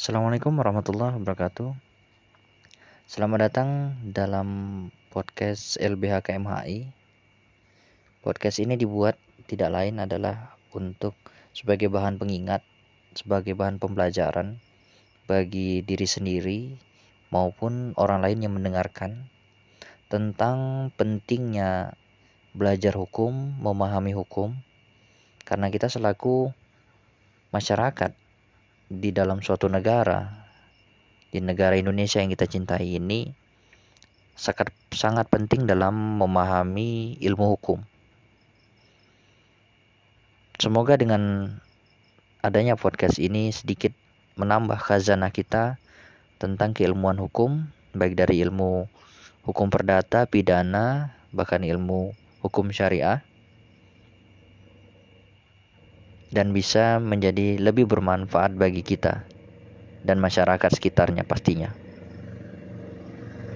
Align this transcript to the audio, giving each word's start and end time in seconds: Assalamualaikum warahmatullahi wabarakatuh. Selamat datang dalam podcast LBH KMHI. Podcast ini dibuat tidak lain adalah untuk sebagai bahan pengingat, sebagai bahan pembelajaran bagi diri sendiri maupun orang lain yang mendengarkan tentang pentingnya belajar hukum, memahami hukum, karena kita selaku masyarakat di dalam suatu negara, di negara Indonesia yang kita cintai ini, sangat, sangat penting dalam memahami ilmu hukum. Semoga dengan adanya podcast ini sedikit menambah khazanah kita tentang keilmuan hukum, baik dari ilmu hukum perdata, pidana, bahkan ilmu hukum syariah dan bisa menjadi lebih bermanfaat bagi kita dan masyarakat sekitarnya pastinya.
Assalamualaikum 0.00 0.56
warahmatullahi 0.56 1.20
wabarakatuh. 1.20 1.76
Selamat 3.04 3.52
datang 3.52 4.00
dalam 4.00 4.48
podcast 5.12 5.76
LBH 5.76 6.24
KMHI. 6.24 6.88
Podcast 8.24 8.64
ini 8.64 8.80
dibuat 8.80 9.20
tidak 9.44 9.68
lain 9.68 10.00
adalah 10.00 10.56
untuk 10.72 11.12
sebagai 11.52 11.92
bahan 11.92 12.16
pengingat, 12.16 12.64
sebagai 13.12 13.52
bahan 13.52 13.76
pembelajaran 13.76 14.56
bagi 15.28 15.84
diri 15.84 16.08
sendiri 16.08 16.72
maupun 17.28 17.92
orang 18.00 18.24
lain 18.24 18.40
yang 18.40 18.56
mendengarkan 18.56 19.28
tentang 20.08 20.88
pentingnya 20.96 21.92
belajar 22.56 22.96
hukum, 22.96 23.52
memahami 23.60 24.16
hukum, 24.16 24.56
karena 25.44 25.68
kita 25.68 25.92
selaku 25.92 26.56
masyarakat 27.52 28.29
di 28.90 29.14
dalam 29.14 29.38
suatu 29.38 29.70
negara, 29.70 30.26
di 31.30 31.38
negara 31.38 31.78
Indonesia 31.78 32.18
yang 32.18 32.34
kita 32.34 32.50
cintai 32.50 32.98
ini, 32.98 33.30
sangat, 34.34 34.74
sangat 34.90 35.30
penting 35.30 35.70
dalam 35.70 36.18
memahami 36.18 37.14
ilmu 37.22 37.54
hukum. 37.54 37.78
Semoga 40.58 40.98
dengan 40.98 41.54
adanya 42.42 42.74
podcast 42.74 43.22
ini 43.22 43.54
sedikit 43.54 43.94
menambah 44.34 44.76
khazanah 44.76 45.30
kita 45.30 45.78
tentang 46.42 46.74
keilmuan 46.74 47.14
hukum, 47.14 47.70
baik 47.94 48.18
dari 48.18 48.42
ilmu 48.42 48.90
hukum 49.46 49.70
perdata, 49.70 50.26
pidana, 50.26 51.14
bahkan 51.30 51.62
ilmu 51.62 52.10
hukum 52.42 52.74
syariah 52.74 53.22
dan 56.30 56.54
bisa 56.54 57.02
menjadi 57.02 57.58
lebih 57.58 57.90
bermanfaat 57.90 58.54
bagi 58.54 58.86
kita 58.86 59.26
dan 60.06 60.16
masyarakat 60.22 60.70
sekitarnya 60.70 61.26
pastinya. 61.26 61.74